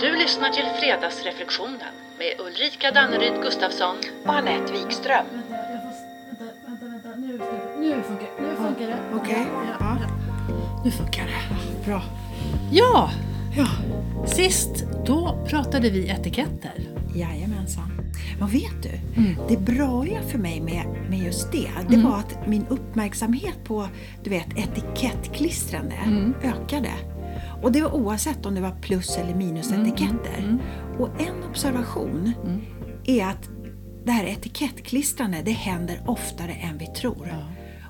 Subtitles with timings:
[0.00, 3.96] Du lyssnar till Fredagsreflektionen med Ulrika Danneryd Gustafsson.
[4.24, 5.26] och Anette Wikström.
[5.32, 5.54] Vänta,
[6.66, 7.08] vänta, vänta, vänta.
[7.20, 7.40] Nu,
[7.80, 8.96] nu, funkar, nu funkar det.
[9.16, 9.46] Okej.
[9.52, 9.96] Ja, Ja.
[10.00, 10.08] ja.
[10.84, 11.86] Nu funkar det.
[11.90, 12.02] Bra.
[12.72, 13.10] Ja,
[13.56, 13.66] Ja,
[14.26, 16.72] sist då pratade vi etiketter.
[17.14, 17.90] jajamensan.
[18.38, 19.36] Men vet du, Mm.
[19.48, 22.10] det braiga för mig med, med just det, det Mm.
[22.10, 23.88] var att min uppmärksamhet på
[24.22, 26.34] du vet, etikettklistrande Mm.
[26.42, 26.90] ökade.
[27.62, 30.38] Och det var oavsett om det var plus eller minusetiketter.
[30.38, 30.58] mm.
[30.98, 32.60] Och en observation Mm.
[33.04, 33.48] är att
[34.04, 37.28] det här etikettklistrande, det händer oftare än vi tror.
[37.28, 37.46] Ja.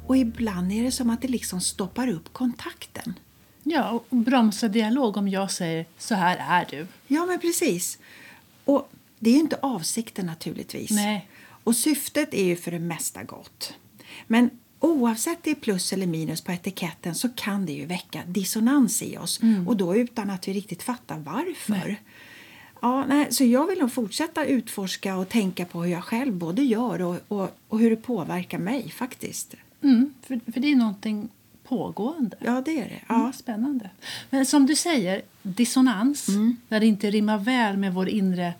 [0.06, 3.14] Och ibland är det som att det liksom stoppar upp kontakten.
[3.62, 6.86] Ja, och bromsa dialog om jag säger så här är du.
[7.06, 7.98] Ja, men precis.
[8.64, 10.90] Och det är ju inte avsikten naturligtvis.
[10.90, 11.28] Nej.
[11.64, 13.74] Och syftet är ju för det mesta gott.
[14.26, 19.02] Men oavsett det är plus eller minus på etiketten så kan det ju väcka dissonans
[19.02, 19.40] i oss.
[19.66, 21.74] Och då utan att vi riktigt fattar varför.
[21.74, 22.02] Nej.
[22.82, 26.62] Ja, nej, så jag vill nog fortsätta utforska och tänka på hur jag själv både
[26.62, 29.54] gör och, och, och hur det påverkar mig faktiskt.
[29.82, 31.28] Mm, för, för det är någonting
[31.64, 32.36] pågående.
[32.40, 33.00] Ja, det är det.
[33.08, 33.24] Ja.
[33.26, 33.32] Ja.
[33.32, 33.90] Spännande.
[34.30, 36.26] Men som du säger, dissonans,
[36.68, 38.54] när det inte rimmar väl med vår inre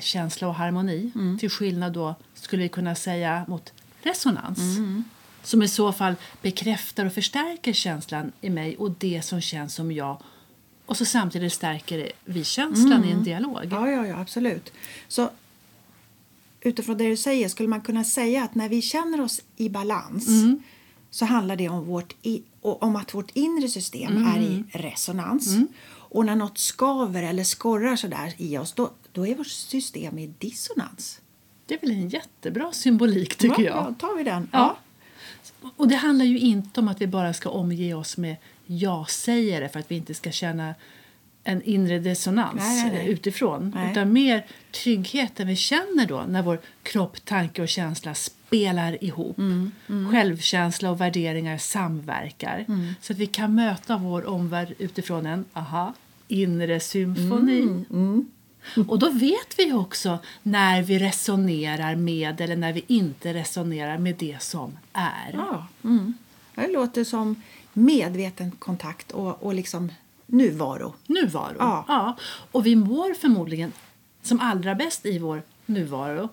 [0.00, 3.72] känsla och harmoni till skillnad då, skulle vi kunna säga, mot
[4.02, 4.58] resonans
[5.48, 9.92] som i så fall bekräftar och förstärker känslan i mig och det som känns som
[9.92, 10.22] jag
[10.86, 13.68] och så samtidigt stärker vi känslan i en dialog.
[13.70, 14.72] Ja, ja, ja, absolut.
[15.08, 15.30] Så
[16.60, 20.28] utifrån det du säger skulle man kunna säga att när vi känner oss i balans
[21.10, 25.56] så handlar det om, vårt i, om att vårt inre system är i resonans.
[25.90, 30.26] Och när något skaver eller skorrar sådär i oss då, då är vårt system i
[30.38, 31.20] dissonans.
[31.66, 33.76] Det är väl en jättebra symbolik tycker ja, jag.
[33.76, 34.48] Ja, tar vi den.
[34.52, 34.78] Ja.
[35.76, 39.80] Och det handlar ju inte om att vi bara ska omge oss med ja-sägare för
[39.80, 40.74] att vi inte ska känna
[41.44, 43.08] en inre dissonans Nej, nej, nej.
[43.08, 43.76] utifrån.
[43.90, 49.38] Utan mer tryggheten vi känner då när vår kropp, tanke och känsla spelar ihop.
[49.38, 49.72] Mm,
[50.12, 52.64] Självkänsla och värderingar samverkar.
[52.68, 52.94] Mm.
[53.00, 55.94] Så att vi kan möta vår omvärld utifrån en aha,
[56.28, 57.84] inre symfoni.
[58.88, 64.14] Och då vet vi också när vi resonerar med eller när vi inte resonerar med
[64.14, 65.30] det som är.
[65.32, 66.14] Ja, mm.
[66.54, 67.42] Det låter som
[67.72, 69.92] medveten kontakt och, och liksom
[70.26, 70.94] nuvaro.
[71.06, 71.56] Nuvaro.
[71.58, 72.16] Ja.
[72.52, 73.72] Och vi mår förmodligen
[74.22, 76.28] som allra bäst i vår nuvaro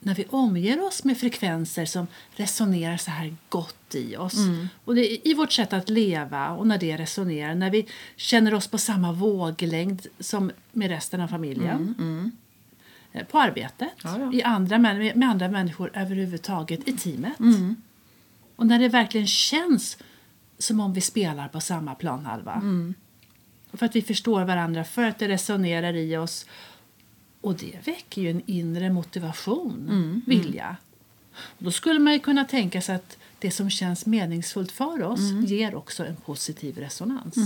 [0.00, 4.36] när vi omger oss med frekvenser som resonerar så här gott i oss.
[4.84, 7.86] Och det I vårt sätt att leva och när det resonerar, när vi
[8.16, 12.32] känner oss på samma våglängd som med resten av familjen.
[13.12, 14.32] Eh, På arbetet, Ja, ja.
[14.32, 17.38] I andra, med med andra människor överhuvudtaget, i teamet.
[18.56, 19.98] Och när det verkligen känns
[20.58, 22.62] som om vi spelar på samma planhalva.
[23.72, 26.46] För att vi förstår varandra, för att det resonerar i oss.
[27.46, 30.76] Och det väcker ju en inre motivation, vilja.
[31.34, 35.74] Och då skulle man kunna tänka sig att det som känns meningsfullt för oss ger
[35.74, 37.36] också en positiv resonans.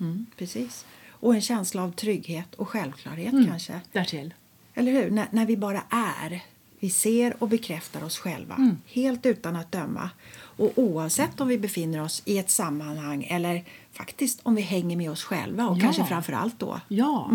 [0.00, 0.84] Mm, precis.
[1.10, 3.80] Och en känsla av trygghet och självklarhet kanske.
[3.92, 4.34] Därtill.
[4.74, 5.10] Eller hur?
[5.10, 6.40] När, när vi bara är.
[6.80, 10.10] Vi ser och bekräftar oss själva, helt utan att döma.
[10.34, 15.10] Och oavsett om vi befinner oss i ett sammanhang eller faktiskt om vi hänger med
[15.10, 15.80] oss själva och Ja.
[15.82, 16.80] kanske framför allt då.
[16.88, 17.30] Ja.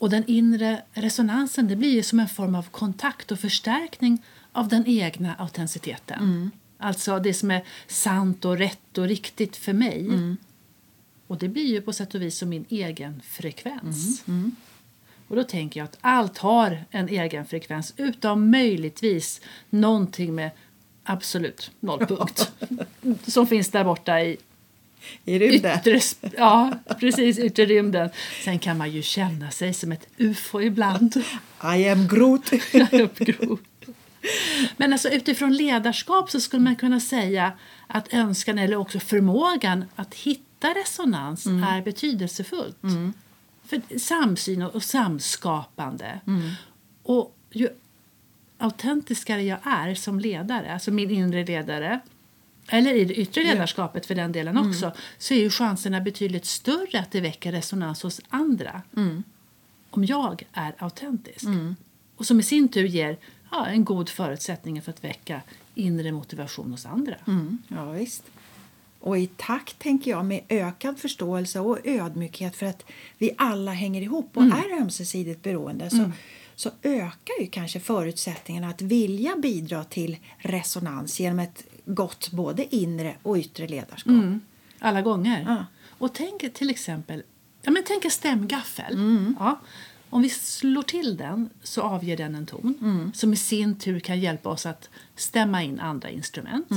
[0.00, 4.68] Och den inre resonansen det blir ju som en form av kontakt och förstärkning av
[4.68, 6.50] den egna autenticiteten.
[6.78, 10.06] Alltså det som är sant och rätt och riktigt för mig.
[11.26, 14.24] Och det blir ju på sätt och vis som min egen frekvens.
[15.28, 19.40] Och då tänker jag att allt har en egen frekvens utom möjligtvis
[19.70, 20.50] någonting med
[21.04, 22.52] absolut nollpunkt
[23.26, 24.36] som finns där borta i
[25.24, 25.78] I rymden.
[25.78, 26.00] Yttre,
[26.36, 28.10] ja, precis, yttre rymden.
[28.44, 31.16] Sen kan man ju känna sig som ett ufo ibland.
[31.76, 32.52] I am Groot.
[34.76, 37.52] Men alltså utifrån ledarskap så skulle man kunna säga
[37.86, 42.78] att önskan eller också förmågan att hitta resonans är betydelsefullt.
[43.66, 46.20] För samsyn och och samskapande.
[47.02, 47.68] Och ju
[48.58, 52.00] autentiskare jag är som ledare, alltså min inre ledare
[52.72, 57.00] eller i det yttre ledarskapet för den delen också, så är ju chanserna betydligt större
[57.00, 58.82] att det väcker resonans hos andra.
[59.90, 61.44] Om jag är autentisk.
[62.16, 63.18] Och som i sin tur ger
[63.50, 65.40] ja, en god förutsättning för att väcka
[65.74, 67.14] inre motivation hos andra.
[67.68, 68.22] Ja, visst.
[69.00, 72.84] Och i takt, tänker jag, med ökad förståelse och ödmjukhet för att
[73.18, 76.10] vi alla hänger ihop och är ömsesidigt beroende så,
[76.60, 83.16] så ökar ju kanske förutsättningarna att vilja bidra till resonans genom ett gott både inre
[83.22, 84.24] och yttre ledarskap.
[84.78, 85.44] Alla gånger.
[85.48, 85.66] Ja.
[85.98, 87.22] Och tänk till exempel
[87.62, 88.98] Ja, men tänk en stämgaffel.
[89.38, 89.60] Ja.
[90.10, 94.20] Om vi slår till den så avger den en ton som i sin tur kan
[94.20, 96.68] hjälpa oss att stämma in andra instrument.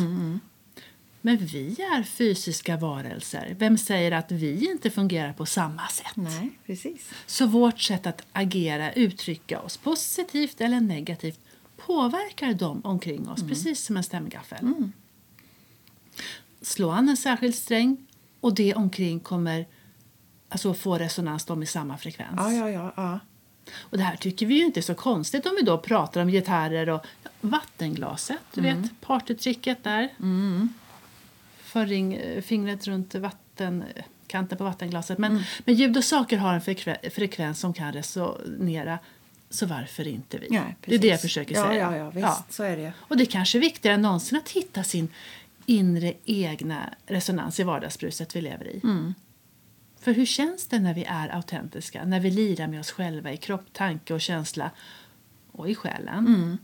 [1.26, 3.56] Men vi är fysiska varelser.
[3.60, 6.16] Vem säger att vi inte fungerar på samma sätt?
[6.16, 7.10] Nej, precis.
[7.26, 11.40] Så vårt sätt att agera, uttrycka oss positivt eller negativt
[11.78, 14.92] påverkar dem omkring oss, precis som en stämgaffel.
[16.62, 17.98] Slå an en särskild sträng
[18.40, 19.68] och det omkring kommer
[20.50, 22.36] alltså få resonans de i samma frekvens.
[22.38, 22.94] Ja, ja, ja.
[22.96, 23.20] ja.
[23.78, 26.30] Och det här tycker vi ju inte är så konstigt om vi då pratar om
[26.30, 27.06] gitarrer och
[27.42, 30.10] vattenglaset, du vet partytricket där.
[31.74, 33.84] För ring fingret runt vatten,
[34.28, 35.18] kanten på vattenglaset.
[35.18, 39.00] Men, men ljud och saker har en frekve- frekvens som kan resonera.
[39.50, 40.48] Så varför inte vi?
[40.50, 41.98] Nej, det är det jag försöker ja, säga.
[41.98, 42.54] Ja, ja, visst.
[42.54, 42.94] Så är det.
[42.98, 45.08] Och det kanske är viktigare än någonsin att hitta sin
[45.66, 48.82] inre egna resonans i vardagsbruset vi lever i.
[48.84, 49.14] Mm.
[50.00, 52.06] För hur känns det när vi är autentiska?
[52.06, 54.72] När vi lirar med oss själva i kropp, tanke och känsla
[55.52, 56.28] och i själen?
[56.28, 56.58] Mm.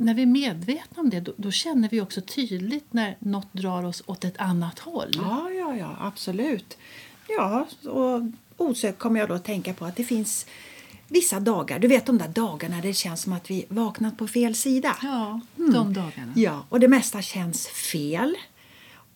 [0.00, 3.82] När vi är medvetna om det då, då känner vi också tydligt när något drar
[3.84, 5.10] oss åt ett annat håll.
[5.14, 6.78] Ja, ja, ja, absolut.
[7.28, 8.22] Ja, och
[8.56, 10.46] osökt kommer jag då att tänka på att det finns
[11.08, 14.26] vissa dagar, du vet de där dagarna där det känns som att vi vaknat på
[14.26, 14.96] fel sida.
[15.02, 16.32] Ja, de dagarna.
[16.36, 18.36] Ja, och det mesta känns fel.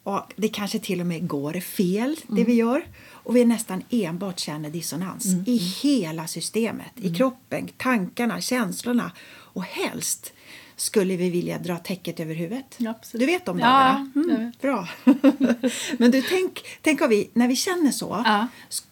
[0.02, 2.44] Och det kanske till och med går fel, det Mm.
[2.44, 2.86] vi gör.
[3.10, 5.44] Och vi nästan enbart känner dissonans Mm.
[5.46, 6.92] i hela systemet.
[6.96, 9.12] I kroppen, tankarna, känslorna.
[9.28, 10.32] Och helst
[10.76, 12.74] skulle vi vilja dra täcket över huvudet.
[12.76, 14.10] Ja, du vet de Ja, dagarna?
[14.16, 14.60] Mm, jag vet.
[14.60, 14.88] Bra.
[15.98, 18.46] Men du, tänk, tänk om vi, när vi känner så, Ja.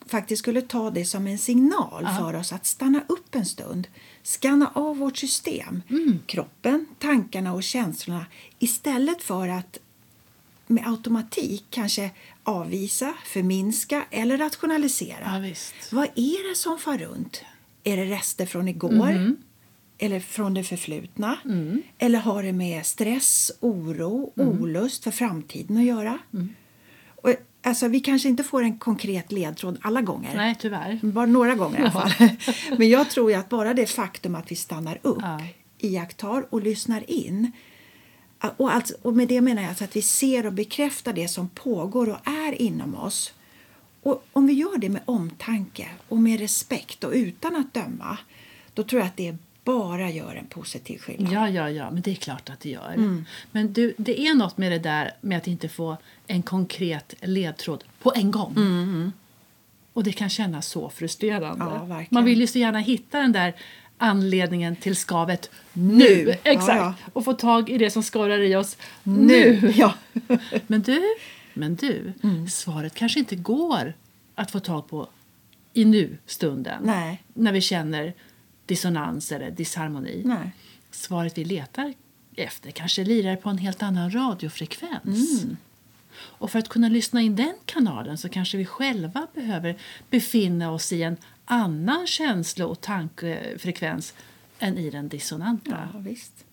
[0.07, 3.89] faktiskt skulle ta det som en signal för oss att stanna upp en stund.
[4.23, 6.19] Skanna av vårt system, Mm.
[6.27, 8.27] kroppen, tankarna och känslorna
[8.59, 9.79] istället för att
[10.67, 12.11] med automatik kanske
[12.45, 15.43] avvisa, förminska eller rationalisera.
[15.45, 15.55] Ja.
[15.91, 17.43] Vad är det som far runt?
[17.85, 19.11] Är det rester från igår?
[19.11, 19.37] Mm.
[20.05, 21.39] Eller från det förflutna?
[21.99, 24.63] Eller har det med stress, oro, Mm.
[24.63, 26.19] olust för framtiden att göra?
[27.07, 30.37] Och, alltså, vi kanske inte får en konkret ledtråd alla gånger.
[30.37, 30.99] Nej, tyvärr.
[31.03, 32.13] Bara några gånger i alla fall.
[32.79, 35.41] Men jag tror att bara det faktum att vi stannar upp, Ja.
[35.79, 37.53] iakttar och lyssnar in
[38.57, 41.49] och, alltså, och med det menar jag alltså att vi ser och bekräftar det som
[41.49, 43.33] pågår och är inom oss.
[44.03, 48.19] Och om vi gör det med omtanke och med respekt och utan att döma
[48.75, 51.33] då tror jag att det bara gör en positiv skillnad.
[51.33, 53.25] Ja, ja, ja, men det är klart att det gör.
[53.53, 57.85] Men du, det är något med det där med att inte få en konkret ledtråd
[58.03, 59.13] på en gång.
[59.93, 61.65] Och det kan kännas så frustrerande.
[61.65, 62.05] Ja.
[62.11, 63.55] Man vill ju så gärna hitta den där
[63.99, 65.95] anledningen till skavet nu.
[65.97, 66.35] Nu.
[66.43, 66.69] Exakt.
[66.69, 66.95] Ja, ja.
[67.13, 69.73] Och få tag i det som skorrar i oss nu.
[69.77, 69.95] Ja.
[70.67, 71.03] Men du,
[71.55, 72.13] men du
[72.51, 73.95] svaret kanske inte går
[74.35, 75.09] att få tag på
[75.73, 76.93] i nu-stunden.
[77.35, 78.15] När vi känner
[78.73, 80.23] dissonans eller disharmoni.
[80.25, 80.53] Nej.
[80.91, 81.95] Svaret vi letar
[82.37, 85.45] efter kanske lirar på en helt annan radiofrekvens.
[86.15, 89.77] Och för att kunna lyssna in den kanalen så kanske vi själva behöver
[90.11, 94.15] befinna oss i en annan känslo och tankefrekvens
[94.59, 95.89] än i den dissonanta.
[95.93, 96.45] ja, visst.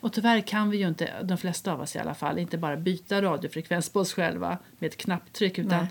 [0.00, 2.76] Och tyvärr kan vi ju inte, de flesta av oss i alla fall, inte bara
[2.76, 5.88] byta radiofrekvens på oss själva med ett knapptryck utan Nej.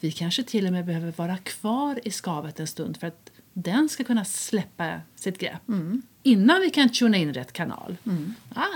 [0.00, 3.88] vi kanske till och med behöver vara kvar i skavet en stund för att den
[3.88, 5.62] ska kunna släppa sitt grepp
[6.22, 7.96] innan vi kan tuna in rätt kanal.
[8.54, 8.66] Ja,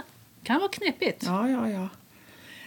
[0.43, 1.23] kan vara knepigt.
[1.27, 1.89] Ja, ja, ja.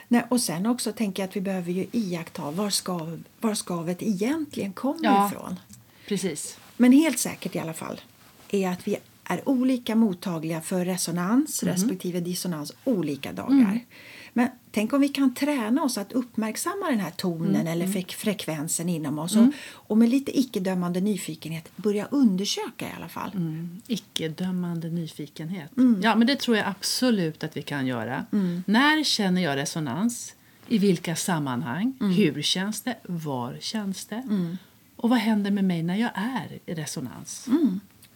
[0.08, 4.02] Nej, och sen också tänker jag att vi behöver ju iaktta var, skav, var skavet
[4.04, 5.28] egentligen kommer Ja.
[5.28, 5.60] ifrån.
[6.08, 6.58] Precis.
[6.78, 8.02] Men helt säkert i alla fall
[8.50, 13.80] är att vi är olika mottagliga för resonans respektive dissonans olika dagar.
[14.72, 19.20] Tänk om vi kan träna oss att uppmärksamma den här tonen eller frek- frekvensen inom
[19.20, 23.32] oss och, och med lite icke-dömande nyfikenhet börja undersöka i alla fall.
[23.36, 23.82] Mm.
[23.88, 25.78] Icke-dömande nyfikenhet.
[25.78, 26.02] Mm.
[26.04, 28.26] Ja, men det tror jag absolut att vi kan göra.
[28.66, 30.36] När känner jag resonans?
[30.68, 31.94] I vilka sammanhang?
[32.02, 32.14] Mm.
[32.14, 32.96] Hur känns det?
[33.04, 34.24] Var känns det?
[34.96, 37.48] Och vad händer med mig när jag är i resonans?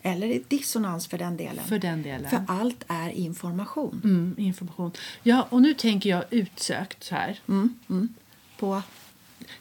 [0.06, 1.66] Eller i dissonans för den delen.
[1.66, 2.30] För den delen.
[2.30, 4.02] För allt är information.
[4.04, 4.92] Mm, information.
[5.24, 7.40] Ja, och nu tänker jag utsökt så här.
[8.60, 8.82] På,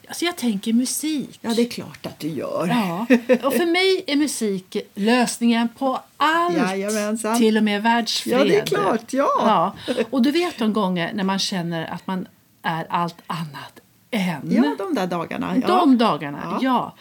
[0.09, 1.39] Alltså jag tänker musik.
[1.41, 2.67] ja, det är klart att du gör.
[2.67, 3.01] Ja,
[3.47, 6.57] och för mig är musik lösningen på allt.
[6.57, 7.39] Jajamensan.
[7.39, 8.41] Till och med världsfred.
[8.41, 9.29] Ja, det är klart, ja.
[9.39, 9.75] ja.
[10.11, 12.27] Och du vet de gånger när man känner att man
[12.63, 14.53] är allt annat än.
[14.53, 15.57] Ja, de där dagarna.
[15.63, 15.67] Ja.
[15.67, 16.59] De dagarna, Ja.
[16.63, 16.95] ja.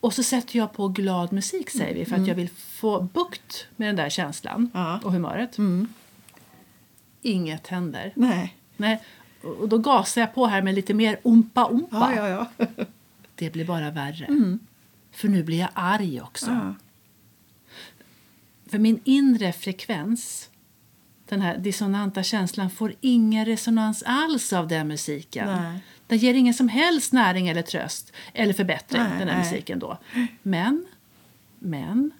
[0.00, 3.66] Och så sätter jag på glad musik säger vi för att jag vill få bukt
[3.76, 5.00] med den där känslan Ja.
[5.04, 5.56] och humöret.
[7.22, 8.12] Inget händer.
[8.16, 8.56] Nej.
[8.76, 9.02] Nej.
[9.42, 12.12] Och då gasar jag på här med lite mer umpa-umpa.
[12.16, 12.66] Ja, ja, ja.
[13.34, 14.58] det blir bara värre.
[15.12, 16.74] För nu blir jag arg också.
[18.66, 20.50] För min inre frekvens,
[21.28, 25.46] den här dissonanta känslan, får ingen resonans alls av den musiken.
[25.46, 25.80] Nej.
[26.10, 29.44] Den ger ingen som helst näring eller tröst eller förbättring, Nej, den här nej.
[29.44, 29.98] musiken då.
[30.42, 30.86] Men,
[31.58, 32.10] men,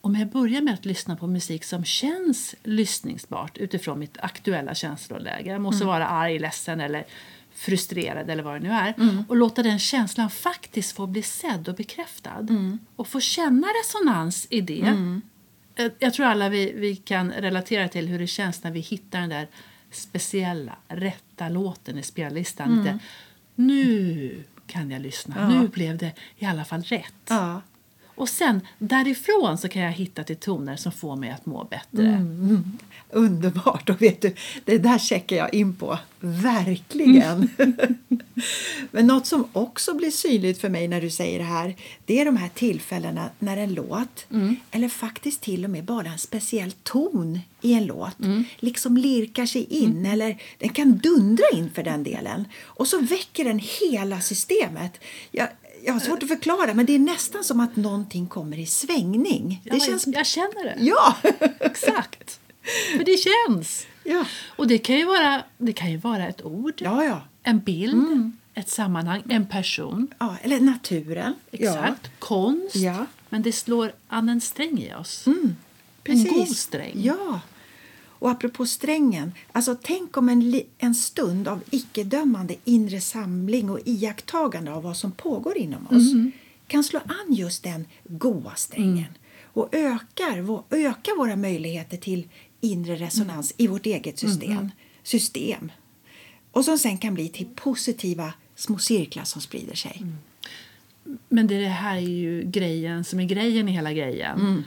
[0.00, 5.50] om jag börjar med att lyssna på musik som känns lyssningsbart utifrån mitt aktuella känsloläge,
[5.50, 7.04] jag måste vara arg, ledsen eller
[7.54, 8.94] frustrerad eller vad det nu är,
[9.28, 12.46] och låta den känslan faktiskt få bli sedd och bekräftad
[12.96, 14.80] och få känna resonans i det.
[15.74, 19.20] Eh, Jag tror alla vi, vi kan relatera till hur det känns när vi hittar
[19.20, 19.48] den där
[19.94, 22.78] speciella, rätta låten i spellistan.
[22.78, 22.98] Lite,
[23.54, 25.34] nu kan jag lyssna.
[25.38, 25.48] Ja.
[25.48, 27.14] Nu blev det i alla fall rätt.
[27.28, 27.60] Ja.
[28.22, 32.24] Och sen därifrån så kan jag hitta till toner som får mig att må bättre.
[33.10, 33.90] Underbart!
[33.90, 35.98] Och vet du, det där checkar jag in på.
[36.20, 37.50] Verkligen!
[38.90, 41.76] Men något som också blir synligt för mig när du säger det här
[42.06, 44.26] det är de här tillfällena när en låt,
[44.70, 48.16] eller faktiskt till och med bara en speciell ton i en låt,
[48.58, 52.44] liksom lirkar sig in, eller den kan dundra in för den delen.
[52.62, 55.00] Och så väcker den hela systemet.
[55.30, 55.48] Jag,
[55.84, 59.60] jag har svårt att förklara, men det är nästan som att någonting kommer i svängning.
[59.64, 60.06] Ja, det känns...
[60.06, 60.76] jag, känner det.
[60.78, 61.16] Ja!
[61.60, 62.40] Exakt.
[62.96, 63.86] För det känns.
[64.04, 64.24] ja!
[64.56, 67.20] Och det kan ju vara, det kan ju vara ett ord, Ja, ja.
[67.42, 70.08] en bild, ett sammanhang, en person.
[70.18, 71.34] Ja, eller naturen.
[71.52, 72.10] Exakt.
[72.18, 72.76] Konst.
[72.76, 73.06] Ja.
[73.28, 75.26] Men det slår an en sträng i oss.
[75.26, 75.56] Mm.
[76.04, 76.92] En god sträng.
[76.94, 77.40] Ja.
[78.22, 84.72] Och apropå strängen, alltså tänk om en, en stund av icke-dömande inre samling och iakttagande
[84.72, 86.32] av vad som pågår inom oss Mm.
[86.66, 89.12] kan slå an just den goa strängen
[89.42, 92.28] och ökar, ökar våra möjligheter till
[92.60, 94.70] inre resonans i vårt eget system.
[95.02, 95.72] system.
[96.50, 100.02] Och som sen kan bli till positiva små cirklar som sprider sig.
[101.28, 104.64] Men det här är ju grejen som är grejen i hela grejen.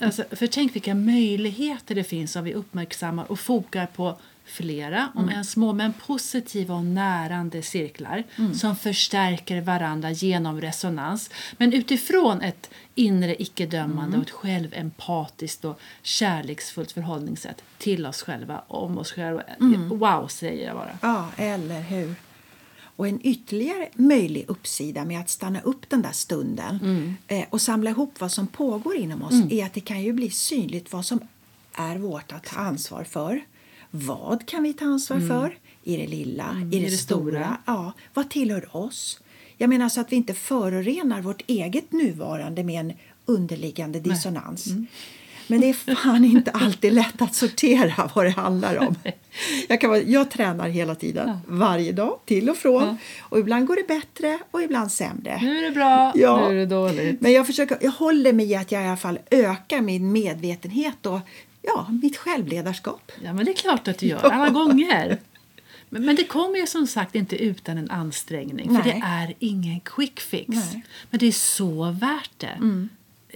[0.00, 5.28] Alltså, för tänk vilka möjligheter det finns om vi uppmärksammar och fokar på flera, om
[5.28, 8.24] än små men positiva och närande cirklar
[8.54, 11.30] som förstärker varandra genom resonans.
[11.56, 18.98] Men utifrån ett inre icke-dömande och ett självempatiskt och kärleksfullt förhållningssätt till oss själva, om
[18.98, 19.42] oss själva.
[19.90, 20.98] Wow, säger jag bara.
[21.02, 22.14] Ja, eller hur?
[22.96, 26.78] Och en ytterligare möjlig uppsida med att stanna upp den där stunden
[27.28, 30.30] eh, och samla ihop vad som pågår inom oss är att det kan ju bli
[30.30, 31.20] synligt vad som
[31.72, 33.44] är vårt att ta ansvar för.
[33.90, 35.58] Vad kan vi ta ansvar för?
[35.82, 37.20] I det lilla, i, det det stora?
[37.20, 37.56] stora.
[37.66, 39.20] Ja, vad tillhör oss?
[39.56, 42.92] Jag menar så att vi inte förorenar vårt eget nuvarande med en
[43.26, 44.66] underliggande dissonans.
[45.46, 48.94] Men det är fan inte alltid lätt att sortera vad det handlar om.
[49.68, 52.96] Jag, kan vara, jag tränar hela tiden, varje dag, till och från.
[53.20, 55.38] Och ibland går det bättre och ibland sämre.
[55.42, 56.48] Nu är det bra, Ja.
[56.48, 57.20] nu är det dåligt.
[57.20, 61.06] Men jag, försöker, jag håller mig i att jag i alla fall ökar min medvetenhet
[61.06, 61.20] och
[61.62, 63.12] ja, mitt självledarskap.
[63.22, 64.18] Ja, men det är klart att du gör.
[64.30, 65.18] Alla gånger.
[65.88, 68.66] Men, men det kommer ju som sagt inte utan en ansträngning.
[68.66, 68.82] För Nej.
[68.84, 70.48] det är ingen quick fix.
[70.48, 70.68] Nej.
[70.70, 70.82] Mm.
[71.10, 72.58] Men det är så värt det.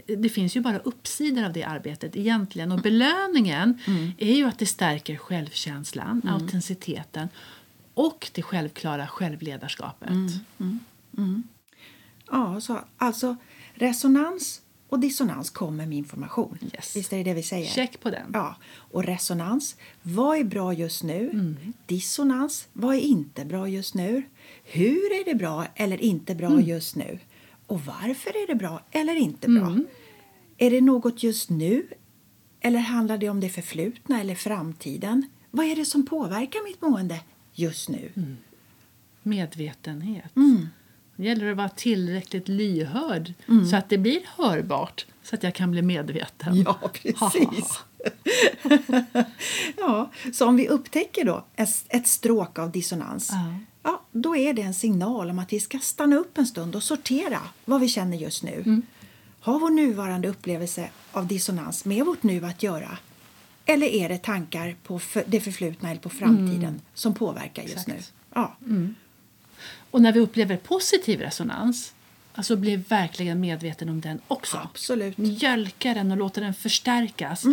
[0.07, 2.73] Det finns ju bara uppsidor av det arbetet egentligen.
[2.73, 4.13] Och belöningen Mm.
[4.19, 7.29] är ju att det stärker självkänslan, autenticiteten
[7.95, 10.11] och det självklara självledarskapet.
[11.17, 11.43] Mm.
[12.31, 13.37] Ja, så, alltså
[13.75, 16.59] resonans och dissonans kommer med information.
[16.75, 16.97] Yes.
[16.97, 17.67] Visst är det det vi säger?
[17.67, 18.31] Check på den.
[18.33, 19.77] Ja, och resonans.
[20.03, 21.55] Vad är bra just nu?
[21.87, 22.69] Dissonans.
[22.73, 24.23] Vad är inte bra just nu?
[24.65, 27.19] Hur är det bra eller inte bra just nu?
[27.69, 29.79] Och varför är det bra eller inte bra?
[30.59, 31.87] Är det något just nu?
[32.61, 35.27] Eller handlar det om det förflutna eller framtiden?
[35.51, 37.21] Vad är det som påverkar mitt mående
[37.53, 38.37] just nu?
[39.23, 40.37] Medvetenhet.
[40.37, 40.69] Mm.
[41.17, 43.33] Det gäller att vara tillräckligt lyhörd
[43.71, 45.07] så att det blir hörbart.
[45.23, 46.55] Så att jag kan bli medveten.
[46.57, 47.81] Ja, precis.
[49.77, 53.55] ja, så om vi upptäcker då ett, ett stråk av dissonans Ja.
[53.83, 56.83] ja, då är det en signal om att vi ska stanna upp en stund och
[56.83, 58.83] sortera vad vi känner just nu.
[59.41, 62.99] Har vår nuvarande upplevelse av dissonans med vårt nu att göra?
[63.67, 67.89] Eller är det tankar på det förflutna eller på framtiden som påverkar just Exakt.
[67.89, 68.03] nu?
[68.35, 68.57] Ja.
[69.91, 71.95] Och när vi upplever positiv resonans,
[72.35, 74.57] alltså bli verkligen medveten om den också.
[74.57, 75.19] Absolut.
[75.19, 77.45] Mjölka den och låta den förstärkas.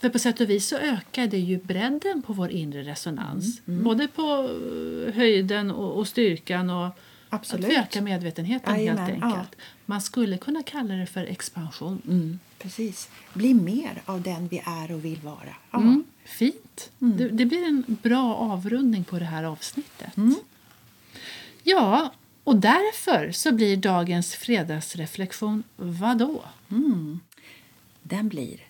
[0.00, 3.60] För på sätt och vis så ökar det ju bredden på vår inre resonans.
[3.64, 4.50] Både på
[5.06, 7.64] eh, höjden och, och styrkan och Absolut.
[7.64, 9.56] att vi ökar medvetenheten Jajamän, helt enkelt.
[9.86, 12.02] Man skulle kunna kalla det för expansion.
[12.08, 13.08] Mm, precis.
[13.32, 15.56] Bli mer av den vi är och vill vara.
[15.70, 15.78] Ja.
[15.78, 16.90] Mm, fint.
[16.98, 20.12] Det, det blir en bra avrundning på det här avsnittet.
[21.62, 22.12] Ja,
[22.44, 26.44] och därför så blir dagens fredagsreflektion vadå?
[28.02, 28.69] Den blir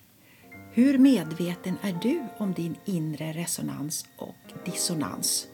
[0.72, 5.46] Hur medveten är du om din inre resonans och dissonans?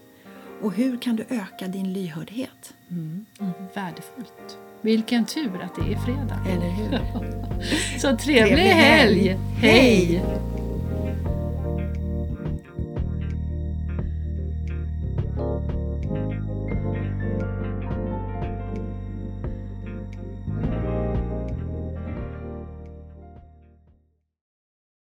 [0.62, 2.74] Och hur kan du öka din lyhördhet?
[3.74, 4.58] Värdefullt.
[4.80, 6.40] Vilken tur att det är fredag.
[6.48, 6.98] Eller hur?
[7.98, 9.28] Så trevlig Trevlig helg.
[9.28, 9.38] helg!
[9.60, 10.22] Hej!